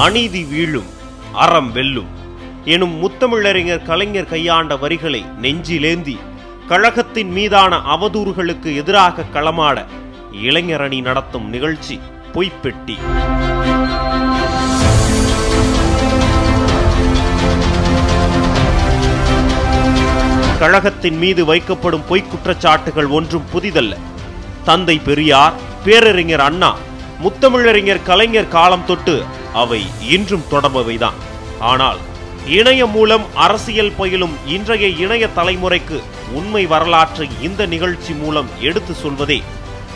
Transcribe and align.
அநீதி 0.00 0.44
வீழும் 0.44 0.86
அறம் 1.32 1.72
வெல்லும். 1.72 2.08
எனும் 2.64 2.94
முத்தமிழறிஞர் 3.02 3.82
கலைஞர் 3.82 4.28
கையாண்ட 4.28 4.76
வரிகளை 4.76 5.24
நெஞ்சிலேந்தி 5.42 6.18
கழகத்தின் 6.68 7.32
மீதான 7.32 7.76
அவதூறுகளுக்கு 7.76 8.76
எதிராக 8.76 9.24
களமாட 9.32 9.84
இளைஞர் 10.32 10.80
அணி 10.80 11.00
நடத்தும் 11.00 11.48
நிகழ்ச்சி 11.48 12.00
பொய்ப்பெட்டி. 12.32 12.96
கழகத்தின் 20.58 21.18
மீது 21.18 21.54
வைக்கப்படும் 21.54 22.06
பொய்க் 22.08 22.30
குற்றச்சாட்டுகள் 22.32 23.08
ஒன்றும் 23.08 23.44
புதிதல்ல. 23.54 23.96
தந்தை 24.64 24.98
பெரியார் 24.98 25.52
பேரறிஞர் 25.84 26.40
அண்ணா 26.40 26.76
முத்தமிழறிஞர் 27.22 28.02
கலைஞர் 28.02 28.48
காலம் 28.48 28.86
தொட்டு 28.86 29.24
அவை 29.52 29.86
இன்றும் 30.00 30.44
தொடர்பவைதான். 30.50 31.18
ஆனால் 31.58 31.98
இணையம் 32.46 32.90
மூலம் 32.90 33.24
அரசியல் 33.34 33.92
பயிலும் 33.96 34.36
இன்றைய 34.46 34.88
இணைய 34.88 35.28
தலைமுறைக்கு 35.36 36.00
உண்மை 36.32 36.66
வரலாற்றை 36.66 37.28
இந்த 37.40 37.66
நிகழ்ச்சி 37.66 38.12
மூலம் 38.12 38.48
எடுத்து 38.60 38.94
சொல்வதே 38.94 39.42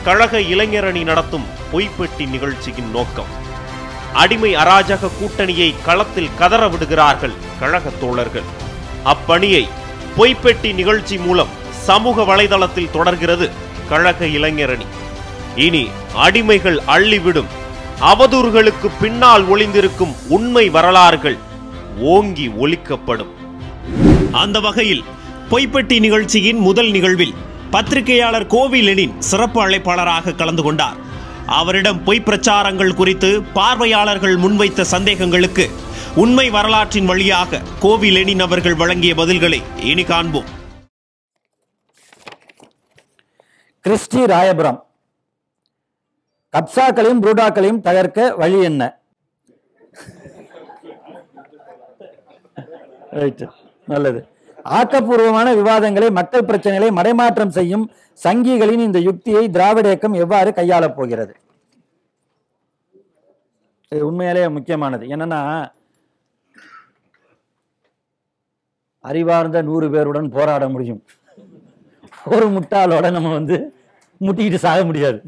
கழக 0.04 0.38
இளைஞரணி 0.38 1.02
நடத்தும் 1.04 1.46
பொய்ப்பெட்டி 1.72 2.26
நிகழ்ச்சியின் 2.26 2.90
நோக்கம். 2.90 3.26
அடிமை 4.12 4.56
அராஜக 4.56 5.10
கூட்டணியை 5.20 5.74
களத்தில் 5.84 6.34
கதற 6.38 6.68
விடுகிறார்கள் 6.68 7.32
கழக 7.60 7.88
தோழர்கள். 7.88 8.42
அப்பணியை 9.04 9.68
பொய்ப்பெட்டி 10.16 10.74
நிகழ்ச்சி 10.74 11.18
மூலம் 11.18 11.48
சமூக 11.70 12.22
வலைதளத்தில் 12.22 12.90
தொடர்கிறது 12.90 13.50
கழக 13.88 14.24
இளைஞரணி. 14.24 14.86
இனி 15.56 15.88
அடிமைகள் 16.16 16.78
அள்ளிவிடும் 16.86 17.62
அவதூறுகளுக்கு 18.10 18.88
பின்னால் 19.00 19.44
ஒளிந்திருக்கும் 19.44 20.14
உண்மை 20.28 20.68
வரலாறுகள் 20.68 21.36
ஓங்கி 21.98 22.46
ஒலிக்கப்படும். 22.48 23.32
அந்த 24.32 24.60
வகையில் 24.60 25.04
பொய்ப்பெட்டி 25.50 25.98
நிகழ்ச்சியின் 25.98 26.58
முதல் 26.58 26.90
நிகழ்வில் 26.90 27.34
பத்திரிகையாளர் 27.70 28.46
கோவி 28.46 28.82
லெனின் 28.82 29.20
சிறப்பு 29.20 29.68
அழைப்பாளராக 29.68 30.34
கலந்து 30.34 30.62
கொண்டார். 30.62 30.98
அவரிடம் 31.46 32.04
பொய் 32.04 32.26
பிரச்சாரங்கள் 32.26 32.94
குறித்து 32.94 33.42
பார்வையாளர்கள் 33.42 34.36
முன்வைத்த 34.38 34.84
சந்தேகங்களுக்கு 34.90 35.70
உண்மை 36.14 36.50
வரலாற்றின் 36.50 37.04
வழியாக 37.04 37.62
கோவி 37.80 38.10
லெனின் 38.10 38.40
அவர்கள் 38.40 38.74
வழங்கிய 38.74 39.14
பதில்களை 39.14 39.62
இனி 39.80 40.04
காண்போம். 40.04 40.50
கிறிஸ்டி 43.84 44.22
ராயபுரம். 44.34 44.80
கப்சாக்களையும் 46.54 47.22
புரூடாக்களையும் 47.24 47.82
தகர்க்க 47.86 48.28
வழி 48.40 48.58
என்ன? 48.70 48.82
ரைட்டு 53.18 53.46
நல்லது. 53.92 54.20
ஆக்கப்பூர்வமான 54.78 55.48
விவாதங்களை 55.60 56.08
மக்கள் 56.18 56.48
பிரச்சனைகளை 56.50 56.88
மடைமாற்றம் 56.98 57.54
செய்யும் 57.56 57.84
சங்கிகளின் 58.24 58.84
இந்த 58.88 58.98
யுக்தியை 59.06 59.42
திராவிட 59.56 59.86
இயக்கம் 59.90 60.18
எவ்வாறு 60.24 60.50
கையாளப் 60.58 60.96
போகிறது? 60.98 61.34
இது 63.92 64.06
உண்மையிலேயே 64.10 64.48
முக்கியமானது. 64.56 65.04
என்னன்னா 65.14 65.40
அறிவார்ந்த 69.08 69.58
நூறு 69.68 69.88
பேருடன் 69.94 70.28
போராட 70.36 70.64
முடியும். 70.74 71.02
ஒரு 72.34 72.46
முட்டாளோட 72.56 73.06
நம்ம 73.16 73.32
வந்து 73.38 73.56
முட்டிக்கிட்டு 74.26 74.64
சாக 74.66 74.80
முடியாது. 74.90 75.18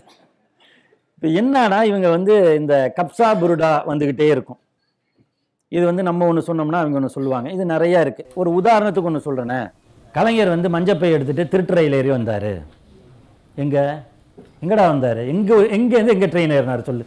இப்போ 1.27 1.39
என்னன்னா 1.41 1.83
இவங்க 1.83 2.09
வந்து 2.09 2.35
இந்த 2.57 2.93
கப்சா 2.97 3.29
புருடா 3.41 3.71
வந்துக்கிட்டே 3.87 4.27
இருக்கும். 4.29 4.59
இது 5.69 5.85
வந்து 5.85 6.03
நம்ம 6.03 6.27
ஒன்று 6.27 6.43
சொன்னோம்னா 6.47 6.81
அவங்க 6.83 6.97
ஒன்று 6.97 7.09
சொல்லுவாங்க. 7.09 7.51
இது 7.51 7.65
நிறைய 7.65 8.01
இருக்கு. 8.01 8.27
ஒரு 8.35 8.51
உதாரணத்துக்கு 8.61 9.09
ஒன்று 9.11 9.23
சொல்கிறேனே 9.25 9.71
கலைஞர் 10.13 10.49
வந்து 10.49 10.69
மஞ்சப்பை 10.69 11.09
எடுத்துட்டு 11.13 11.45
திருட்டுறையில் 11.53 11.93
ஏறி 11.93 12.09
வந்தார். 12.09 12.53
எங்க? 13.55 14.03
எங்கடா 14.63 14.85
வந்தார்? 14.87 15.19
எங்க 15.33 15.55
எங்கேருந்து 15.55 16.15
எங்கே 16.17 16.27
ட்ரெயின் 16.27 16.55
ஏறினார் 16.59 16.89
சொல்லு. 16.91 17.07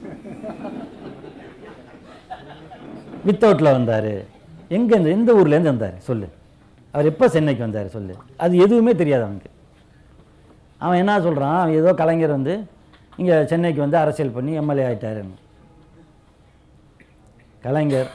வித்தவுட்டில் 3.28 3.76
வந்தார். 3.78 4.12
எங்கேருந்து 4.70 5.16
எந்த 5.18 5.34
ஊர்லேருந்து 5.34 5.74
வந்தார்? 5.74 5.96
சொல்லு. 6.00 6.30
அவர் 6.92 7.06
எப்போ 7.06 7.30
சென்னைக்கு 7.30 7.64
வந்தார் 7.64 7.88
சொல்லு. 7.88 8.16
அது 8.38 8.58
எதுவுமே 8.58 8.96
தெரியாது 8.96 9.24
அவனுக்கு. 9.24 9.52
அவன் 10.78 10.98
என்ன 10.98 11.22
சொல்கிறான் 11.22 11.58
அவன் 11.60 11.80
ஏதோ 11.82 11.94
கலைஞர் 11.94 12.38
வந்து 12.40 12.54
இங்கே 13.20 13.38
சென்னைக்கு 13.52 13.82
வந்து 13.86 13.98
அரசியல் 14.04 14.36
பண்ணி 14.38 14.52
எம்எல்ஏ 14.62 14.86
ஆகிட்டார் 14.90 15.22
கலைஞர் 17.66 18.10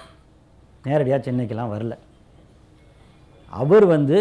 நேரடியாக 0.85 1.21
சென்னைக்கெலாம் 1.27 1.73
வரல. 1.75 1.95
அவர் 3.63 3.87
வந்து 3.95 4.17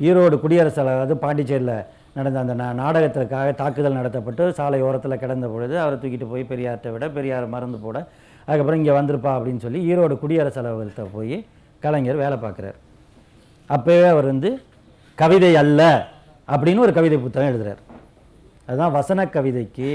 ஈரோடு 0.00 0.36
குடியரசு 0.42 0.80
அதாவது 0.84 1.14
பாண்டிச்சேரியில் 1.22 1.74
நடந்த 2.16 2.38
அந்த 2.42 2.54
நா 2.60 2.66
நாடகத்திற்காக 2.80 3.48
தாக்குதல் 3.60 3.98
நடத்தப்பட்டு 3.98 4.44
சாலை 4.58 4.80
ஓரத்தில் 4.86 5.20
கிடந்த 5.22 5.46
பொழுது 5.54 5.74
அவரை 5.82 5.96
தூக்கிட்டு 6.02 6.28
போய் 6.32 6.48
பெரியார்கிட்ட 6.52 6.92
விட 6.94 7.06
பெரியார் 7.16 7.52
மறந்து 7.54 7.78
போட 7.84 7.98
அதுக்கப்புறம் 8.46 8.80
இங்கே 8.80 8.94
வந்திருப்பா 8.98 9.32
அப்படின்னு 9.36 9.64
சொல்லி 9.66 9.80
ஈரோடு 9.90 10.14
குடியரசு 10.22 10.58
அலுவலகத்தை 10.62 11.06
போய் 11.16 11.36
கலைஞர் 11.84 12.22
வேலை 12.22 12.36
பார்க்குறாரு. 12.44 12.78
அப்போவே 13.70 14.06
அவர் 14.14 14.30
வந்து 14.32 14.50
கவிதை 15.18 15.52
அல்ல 15.62 15.80
அப்படின்னு 16.48 16.84
ஒரு 16.86 16.94
கவிதை 16.98 17.18
புத்தகம் 17.24 17.50
எழுதுகிறார் 17.50 17.80
அதுதான் 18.70 18.96
வசன 18.98 19.20
கவிதைக்கு 19.24 19.88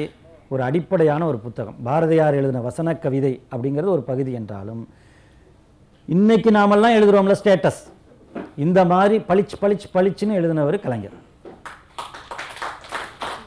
ஒரு 0.54 0.62
அடிப்படையான 0.64 1.26
ஒரு 1.26 1.38
புத்தகம். 1.44 1.76
பாரதியார் 1.84 2.38
எழுதின 2.40 2.62
வசன 2.70 2.96
கவிதை 3.04 3.32
அப்படிங்கிறது 3.56 3.94
ஒரு 3.98 4.02
பகுதி 4.10 4.32
என்றாலும் 4.40 4.82
இன்னைக்கு 6.16 6.52
நாமெல்லாம் 6.52 6.96
எழுதுறோம்ல 6.96 7.36
ஸ்டேட்டஸ். 7.44 7.80
இந்த 8.66 8.80
மாதிரி 8.86 9.18
பளிச்சு 9.30 9.56
பளிச்சு 9.62 9.88
பளிச்சுன்னு 9.94 10.38
எழுதினவர் 10.40 10.78
கலைஞர். 10.86 11.16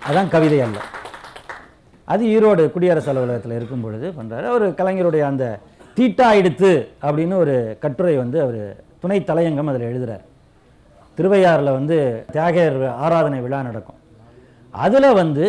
அதான் 0.08 0.32
கவிதை 0.36 0.60
அல்ல. 0.60 0.78
அது 2.04 2.24
ஈரோடு 2.36 2.70
குடியரசு 2.72 3.10
அலுவலகத்தில் 3.10 3.56
இருக்கும் 3.58 3.84
பொழுது 3.86 4.14
பண்ணுறாரு 4.18 4.46
அவர் 4.52 4.66
கலைஞருடைய 4.80 5.22
அந்த 5.32 5.44
தீட்டா 5.96 6.28
எடுத்து 6.40 6.72
அப்படின்னு 7.02 7.36
ஒரு 7.44 7.76
கட்டுரை 7.80 8.16
வந்து 8.16 8.40
அவர் 8.46 8.62
துணை 9.00 9.20
தலையங்கம் 9.20 9.70
அதில் 9.74 9.88
எழுதுறார். 9.90 10.24
திருவையாறில் 11.18 11.76
வந்து 11.78 12.24
தியாகர் 12.32 12.80
ஆராதனை 13.04 13.40
விழா 13.40 13.62
நடக்கும். 13.62 13.96
அதில் 14.74 15.16
வந்து 15.22 15.46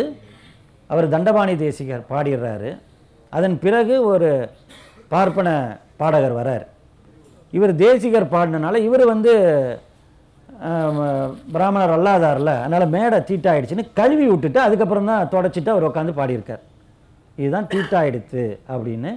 அவர் 0.92 1.12
தண்டபாணி 1.14 1.54
தேசிகர் 1.64 2.08
பாடிடுறாரு. 2.12 2.70
அதன் 3.36 3.56
பிறகு 3.64 3.94
ஒரு 4.12 4.30
பார்ப்பன 5.12 5.48
பாடகர் 6.00 6.38
வரார். 6.40 6.64
இவர் 7.56 7.72
தேசிகர் 7.84 8.32
பாடினனால 8.34 8.80
இவர் 8.88 9.04
வந்து 9.12 9.32
பிராமணர் 11.54 11.94
அல்லாதார்ல 11.96 12.52
அதனால் 12.64 12.92
மேடை 12.94 13.18
தீட்டாயிடுச்சுன்னு 13.28 13.84
கழுவி 13.98 14.24
விட்டுட்டு 14.30 14.60
அதுக்கப்புறம் 14.64 15.08
தான் 15.10 15.30
தொடச்சிட்டு 15.34 15.72
அவர் 15.74 15.86
உட்காந்து 15.88 16.18
பாடியிருக்கார். 16.18 16.62
இதுதான் 17.40 17.70
தீட்டாயிடுத்து 17.72 18.42
அப்படின்னு 18.72 19.12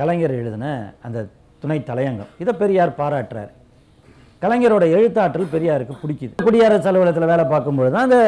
கலைஞர் 0.00 0.38
எழுதின 0.40 0.66
அந்த 1.06 1.26
துணை 1.62 1.78
தலையங்கம். 1.90 2.32
இதை 2.42 2.52
பெரியார் 2.62 2.98
பாராட்டுறார். 3.00 3.50
கலைஞரோட 4.42 4.84
எழுத்தாற்றல் 4.96 5.52
பெரியாருக்கு 5.54 5.94
பிடிக்குது. 6.02 6.34
குடியரசு 6.46 6.88
அலுவலகத்தில் 6.90 7.32
வேலை 7.32 7.46
பார்க்கும்பொழுது 7.52 7.94
தான் 7.96 8.08
அந்த 8.08 8.20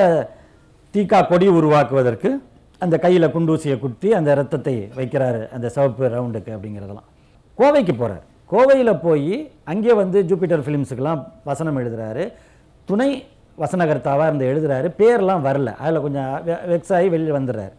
தீக்கா 0.95 1.27
கொடி 1.27 1.49
உருவாக்குவதற்கு 1.49 2.43
அந்த 2.79 2.99
கையில் 2.99 3.29
குண்டூசியை 3.29 3.79
குத்தி 3.79 4.15
அந்த 4.15 4.35
ரத்தத்தை 4.35 4.91
வைக்கிறாரு 4.97 5.49
அந்த 5.49 5.69
சிவப்பு 5.69 6.09
ரவுண்டுக்கு 6.09 6.57
அப்படிங்கிறதெல்லாம். 6.57 7.09
கோவைக்கு 7.59 7.99
போகிறார் 7.99 8.23
கோவையில் 8.51 9.01
போய் 9.03 9.51
அங்கே 9.65 9.93
வந்து 9.93 10.23
ஜூபிட்டர் 10.23 10.61
ஃபிலிம்ஸுக்கெல்லாம் 10.61 11.27
வசனம் 11.45 11.79
எழுதுறாரு. 11.79 12.33
துணை 12.85 13.25
வசனகர்த்தாவாக 13.59 14.35
இருந்து 14.35 14.47
எழுதுகிறாரு 14.47 15.01
பேர்லாம் 15.01 15.47
வரல. 15.47 15.75
அதில் 15.75 16.01
கொஞ்சம் 16.01 16.43
வெ- 16.47 16.69
வெக்ஸ் 16.69 16.95
ஆகி 16.95 17.09
வெளியில் 17.09 17.33
வந்துடுறாரு. 17.33 17.73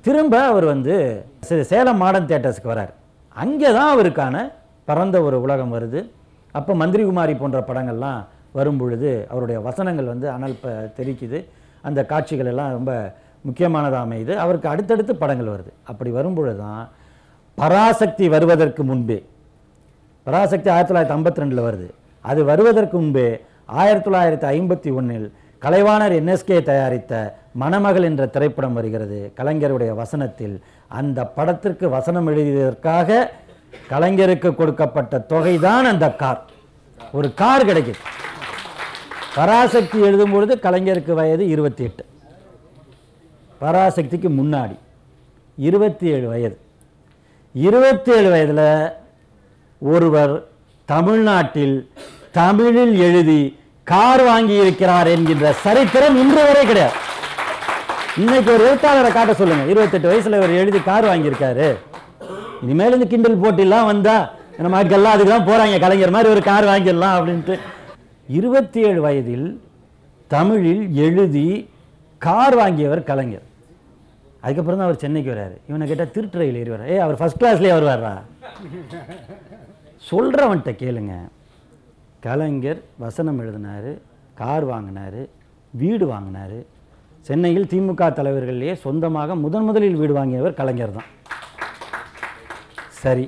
திரும்ப 0.00 0.42
அவர் 0.42 0.64
வந்து 0.64 1.24
சே- 1.48 1.60
சேலம் 1.60 1.96
மாடர்ன் 1.96 2.26
தேட்டர்ஸ்க்கு 2.26 2.64
வரார். 2.64 2.92
அங்கே 3.28 3.72
தான் 3.72 3.98
அவருக்கான 3.98 4.52
பரந்த 4.84 5.22
ஒரு 5.22 5.40
உலகம் 5.40 5.74
வருது. 5.74 6.10
அப்போ 6.52 6.74
மந்திரிகுமாரி 6.74 7.38
போன்ற 7.38 7.60
படங்கள்லாம் 7.60 8.24
வரும் 8.52 8.76
பொழுது 8.76 9.26
அவருடைய 9.30 9.60
வசனங்கள் 9.60 10.04
வந்து 10.04 10.30
அனல் 10.30 10.56
தெரிக்குது 10.96 11.44
அந்த 11.88 12.00
காட்சிகள் 12.12 12.50
எல்லாம் 12.52 12.74
ரொம்ப 12.78 12.92
முக்கியமானதாக 13.46 14.04
அமையுது. 14.06 14.32
அவருக்கு 14.44 14.68
அடுத்தடுத்து 14.72 15.14
படங்கள் 15.22 15.52
வருது. 15.54 15.72
அப்படி 15.90 16.10
வரும்பொழுது 16.18 16.58
தான் 16.64 16.84
பராசக்தி 17.58 18.26
வருவதற்கு 18.34 18.82
முன்பே 18.90 19.18
பராசக்தி 20.26 20.68
ஆயிரத்தி 20.74 20.92
தொள்ளாயிரத்தி 20.92 21.16
ஐம்பத்தி 21.18 21.42
ரெண்டில் 21.42 21.66
வருது. 21.68 21.88
அது 22.30 22.40
வருவதற்கு 22.50 22.96
முன்பே 23.00 23.28
ஆயிரத்தி 23.80 24.06
தொள்ளாயிரத்தி 24.06 24.46
ஐம்பத்தி 24.56 24.90
ஒன்றில் 24.98 25.26
கலைவாணர் 25.64 26.14
என்எஸ்கே 26.20 26.56
தயாரித்த 26.70 27.12
மணமகள் 27.62 28.06
என்ற 28.08 28.22
திரைப்படம் 28.34 28.76
வருகிறது. 28.78 29.18
கலைஞருடைய 29.38 29.90
வசனத்தில் 30.00 30.56
அந்த 30.98 31.20
படத்திற்கு 31.36 31.86
வசனம் 31.96 32.28
எழுதியதற்காக 32.30 33.28
கலைஞருக்கு 33.92 34.50
கொடுக்கப்பட்ட 34.54 35.24
தொகைதான் 35.32 35.86
அந்த 35.92 36.08
கார். 36.22 36.42
ஒரு 37.18 37.28
கார் 37.40 37.68
கிடைக்குது. 37.70 38.00
பராசக்தி 39.36 39.98
எழுதும் 40.08 40.32
பொழுது 40.34 40.54
கலைஞருக்கு 40.64 41.12
வயது 41.18 41.44
இருபத்தி 41.54 41.82
எட்டு 41.86 42.02
பராசக்திக்கு 43.62 44.28
முன்னாடி 44.40 44.76
இருபத்தி 45.68 46.06
ஏழு 46.14 46.26
வயது. 46.32 46.56
இருபத்தி 47.54 48.10
ஏழு 48.16 48.28
வயதில் 48.34 48.66
ஒருவர் 49.92 50.34
தமிழ்நாட்டில் 50.92 51.76
தமிழில் 52.38 52.94
எழுதி 53.06 53.40
கார் 53.92 54.22
வாங்கி 54.30 54.54
இருக்கிறார் 54.62 55.10
என்கின்ற 55.14 55.52
சரித்திரம் 55.64 56.16
இன்று 56.22 56.42
வரை 56.48 56.64
கிடையாது. 56.66 56.96
இன்னைக்கு 58.22 58.50
ஒரு 58.56 58.64
எழுத்தாளரை 58.68 59.12
காட்ட 59.12 59.34
சொல்லுங்க. 59.40 59.64
இருபத்தெட்டு 59.72 60.10
வயசுல 60.12 60.40
இவர் 60.40 60.58
எழுதி 60.62 60.80
கார் 60.90 61.08
வாங்கியிருக்காரு. 61.10 61.68
இனிமேல் 62.64 62.96
இந்த 62.98 63.08
கிண்டல் 63.12 63.42
போட்டிலாம் 63.44 63.90
வந்தா 63.92 64.16
நம்ம 64.58 64.74
மக்கள்லாம் 64.76 65.14
அதுக்கு 65.14 65.32
தான் 65.34 65.48
போறாங்க. 65.50 65.78
கலைஞர் 65.84 66.16
மாதிரி 66.16 66.32
ஒரு 66.34 66.42
கார் 66.50 66.70
வாங்கிடலாம் 66.72 67.16
அப்படின்ட்டு 67.18 67.56
இருபத்தி 68.28 68.80
ஏழு 68.88 69.00
வயதில் 69.04 69.46
தமிழில் 70.34 70.84
எழுதி 71.06 71.48
கார் 72.26 72.56
வாங்கியவர் 72.60 73.02
கலைஞர். 73.10 73.46
அதுக்கப்புறம் 74.42 74.78
தான் 74.78 74.88
அவர் 74.88 75.02
சென்னைக்கு 75.02 75.30
வர்றாரு. 75.32 75.56
இவனை 75.68 75.86
கேட்டால் 75.88 76.12
திருட்டு 76.14 76.38
ரயில் 76.40 76.58
ஏறி 76.60 76.70
வர்றார். 76.74 76.90
ஏ 76.94 76.96
அவர் 77.04 77.18
ஃபர்ஸ்ட் 77.20 77.40
கிளாஸ்லேயே 77.40 77.74
வர்றா 77.76 78.12
சொல்கிறவன்கிட்ட 80.10 80.72
கேளுங்க. 80.82 81.14
கலைஞர் 82.26 82.80
வசனம் 83.04 83.40
எழுதினாரு 83.44 83.92
கார் 84.40 84.64
வாங்கினாரு 84.72 85.22
வீடு 85.82 86.04
வாங்கினாரு. 86.14 86.58
சென்னையில் 87.28 87.70
திமுக 87.72 88.08
தலைவர்கள்லேயே 88.18 88.74
சொந்தமாக 88.86 89.34
முதன் 89.44 89.66
முதலில் 89.68 90.00
வீடு 90.00 90.14
வாங்கியவர் 90.20 90.58
கலைஞர் 90.60 90.96
தான். 90.98 91.10
சரி 93.02 93.26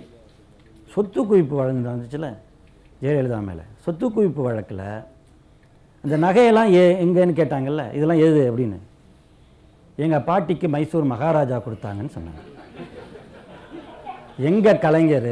சொத்து 0.94 1.20
குவிப்பு 1.28 1.54
வழக்கு 1.60 1.92
வந்துச்சுல? 1.92 2.28
ஜெயலலிதா 3.02 3.38
மேலே. 3.48 3.64
சொத்து 3.84 4.06
குவிப்பு 4.14 4.42
வழக்கில் 4.48 4.86
அந்த 6.04 6.16
நகையெல்லாம் 6.26 6.70
ஏ 6.78 6.84
எங்கேன்னு 7.04 7.34
கேட்டாங்கல்ல 7.40 7.82
இதெல்லாம் 7.96 8.22
எது 8.26 8.40
அப்படின்னு. 8.50 8.78
எங்கள் 10.04 10.24
பாட்டிக்கு 10.28 10.66
மைசூர் 10.74 11.10
மகாராஜா 11.12 11.56
கொடுத்தாங்கன்னு 11.66 12.14
சொன்னாங்க. 12.16 12.42
எங்கள் 14.48 14.82
கலைஞர் 14.84 15.30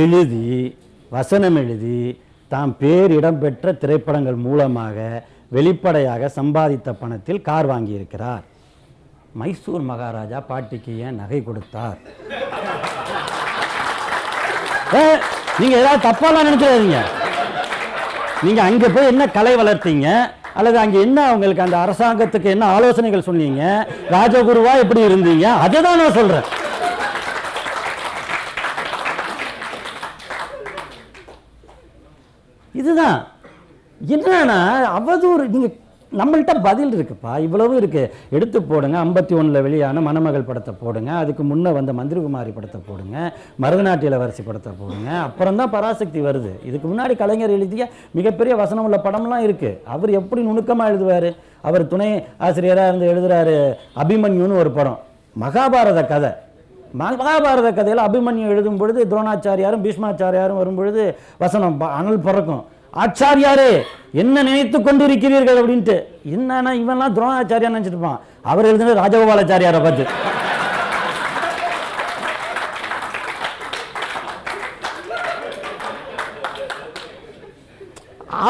எழுதி 0.00 0.46
வசனம் 1.16 1.56
எழுதி 1.62 1.98
தாம் 2.52 2.74
பேர் 2.80 3.12
இடம்பெற்ற 3.18 3.72
திரைப்படங்கள் 3.82 4.38
மூலமாக 4.46 4.96
வெளிப்படையாக 5.56 6.30
சம்பாதித்த 6.38 6.92
பணத்தில் 7.02 7.44
கார் 7.48 7.70
வாங்கியிருக்கிறார். 7.72 8.44
மைசூர் 9.40 9.86
மகாராஜா 9.92 10.40
பாட்டிக்கு 10.50 10.92
ஏன் 11.06 11.18
நகை 11.22 11.40
கொடுத்தார்? 11.48 11.98
நீங்கள் 15.58 15.80
நீங்க 15.80 15.82
ஏதாவது 15.82 16.06
தப்பாலாம் 16.06 16.46
நினைச்சிடாதீங்க. 16.48 17.00
நீங்க 18.42 18.62
அங்க 18.62 18.88
போய் 18.88 19.06
என்ன 19.06 19.26
கலை 19.26 19.52
வளர்த்தீங்க? 19.56 20.08
அல்லது 20.54 20.78
அங்க 20.78 20.98
என்ன 20.98 21.18
அவங்களுக்கு 21.28 21.62
அந்த 21.62 21.76
அரசாங்கத்துக்கு 21.84 22.48
என்ன 22.54 22.64
ஆலோசனைகள் 22.66 23.28
சொன்னீங்க? 23.28 23.62
ராஜகுருவா 24.10 24.72
எப்படி 24.82 25.00
இருந்தீங்க? 25.00 25.46
அதை 25.64 25.82
தான் 25.82 25.98
நான் 26.00 26.18
சொல்றேன். 26.18 26.46
இதுதான். 32.72 33.18
என்னன்னா 34.14 34.60
அவதூறு 34.98 35.44
நீங்க 35.54 35.68
நம்மள்கிட்ட 36.16 36.62
பதில் 36.62 36.92
இருக்குப்பா. 36.94 37.38
இவ்வளவு 37.38 37.80
இருக்குது 37.80 38.10
எடுத்து 38.30 38.62
போடுங்க. 38.62 39.04
ஐம்பத்தி 39.04 39.32
ஒன்றில் 39.32 39.62
வெளியான 39.62 40.00
மணமகள் 40.00 40.42
படத்தை 40.42 40.74
போடுங்க. 40.80 41.12
அதுக்கு 41.12 41.42
முன்னே 41.42 41.70
வந்த 41.70 41.92
மந்திரகுமாரி 41.92 42.52
படத்தை 42.54 42.80
போடுங்க. 42.86 43.32
மருதநாட்டிய 43.62 44.02
இளவரசி 44.02 44.42
படத்தை 44.42 44.72
போடுங்க. 44.78 45.10
அப்புறம் 45.10 45.56
தான் 45.56 45.70
பராசக்தி 45.70 46.20
வருது. 46.20 46.50
இதுக்கு 46.64 46.88
முன்னாடி 46.88 47.16
கலைஞர் 47.16 47.50
எழுதிய 47.50 47.90
மிகப்பெரிய 48.10 48.56
வசனம் 48.56 48.84
உள்ள 48.84 49.00
படம்லாம் 49.04 49.42
இருக்குது 49.42 49.82
அவர் 49.84 50.10
எப்படி 50.10 50.42
நுணுக்கமாக 50.42 50.92
எழுதுவாரு? 50.92 51.36
அவர் 51.60 51.88
துணை 51.88 52.24
ஆசிரியராக 52.38 52.96
இருந்து 52.96 53.12
எழுதுகிறாரு 53.12 53.74
அபிமன்யுன்னு 53.98 54.58
ஒரு 54.58 54.70
படம். 54.70 54.98
மகாபாரத 55.40 56.06
கதை. 56.06 56.30
மகாபாரத 56.98 57.74
கதையில் 57.74 58.04
அபிமன்யு 58.04 58.48
எழுதும் 58.48 58.76
பொழுது 58.76 59.06
துரோணாச்சாரியாரும் 59.10 59.84
பீஷ்மாச்சாரியாரும் 59.84 60.56
வரும்பொழுது 60.56 61.16
வசனம் 61.38 61.78
ப- 61.78 61.86
அனல் 61.86 62.18
பிறக்கும். 62.18 62.64
ஆச்சாரியாரே 63.02 63.70
என்ன 64.22 64.42
நினைத்து 64.48 64.78
கொண்டிருக்கிறீர்கள் 64.78 65.60
அப்படின்ட்டு. 65.60 65.96
என்னன்னா 66.34 66.72
இவன்லாம் 66.82 67.14
துரோணாச்சாரியா 67.16 67.72
நினச்சிட்டு 67.74 67.96
இருப்பான். 67.96 68.20
அவர் 68.50 68.68
எழுதுனது 68.70 69.00
ராஜகோபாலாச்சாரியாரை 69.02 69.80
பார்த்து. 69.86 70.06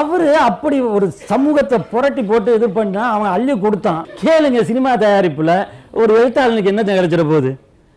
அவரு 0.01 0.29
அப்படி 0.49 0.77
ஒரு 0.97 1.07
சமூகத்தை 1.31 1.79
புரட்டி 1.91 2.23
போட்டு 2.23 2.51
இது 2.59 2.69
பண்ணா 2.77 3.03
அவன் 3.17 3.35
அள்ளி 3.37 3.55
கொடுத்தான். 3.59 4.07
கேளுங்க 4.23 4.61
சினிமா 4.71 4.93
தயாரிப்புல 5.03 5.53
ஒரு 6.01 6.13
எழுத்தாளனுக்கு 6.21 6.73
என்ன 6.73 6.83
கிடைச்சிட 6.83 7.25
போகுது? 7.33 7.51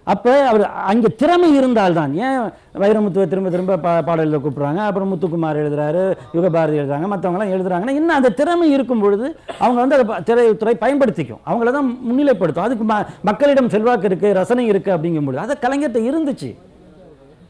அப்போ 0.07 0.47
அவர் 0.47 0.65
அங்கே 0.65 1.07
திறமை 1.17 1.55
இருந்தால்தான். 1.55 2.13
ஏன் 2.13 2.39
வைரமுத்துவை 2.73 3.27
திரும்ப 3.27 3.49
திரும்ப 3.49 3.77
பா 3.77 4.01
பாடலில் 4.01 4.37
கூப்பிட்றாங்க? 4.37 4.75
அப்புறம் 4.75 5.15
முத்துக்குமார் 5.15 5.55
எழுதுறாரு 5.55 6.17
யுகபாரதி 6.33 6.77
எழுதுறாங்க 6.77 7.07
மற்றவங்களாம் 7.13 7.53
எழுதுறாங்கன்னா 7.53 7.89
இன்னும் 7.89 8.15
அந்த 8.15 8.29
திறமை 8.29 8.71
இருக்கும் 8.71 8.99
பொழுது 8.99 9.39
அவங்க 9.59 9.85
வந்து 9.85 9.95
அதை 9.95 10.05
ப- 10.05 10.19
திரைத்துறை 10.19 10.73
பயன்படுத்திக்கும். 10.73 11.39
அவங்கள 11.45 11.71
தான் 11.71 11.97
முன்னிலைப்படுத்தும். 12.11 12.59
அதுக்கு 12.59 12.93
ம 12.93 13.05
மக்களிடம் 13.21 13.69
செல்வாக்கு 13.69 14.07
இருக்குது 14.07 14.33
ரசனை 14.33 14.71
இருக்குது 14.71 14.97
அப்படிங்கும்பொழுது 14.97 15.35
அதை 15.35 15.55
கலைஞர்கிட்ட 15.61 16.13
இருந்துச்சு. 16.13 16.55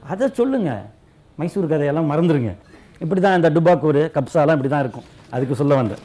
அதை 0.09 0.30
சொல்லுங்கள் 0.33 0.81
மைசூர் 1.36 1.68
கதையெல்லாம் 1.68 2.12
மறந்துருங்க. 2.12 2.56
இப்படி 3.00 3.21
தான் 3.21 3.36
இந்த 3.36 3.50
டுபாக்கூர் 3.50 4.09
கப்சாலாம் 4.13 4.51
இப்படி 4.51 4.68
தான் 4.68 4.80
இருக்கும். 4.80 5.04
அதுக்கு 5.30 5.56
சொல்ல 5.56 5.75
வந்தேன். 5.75 5.98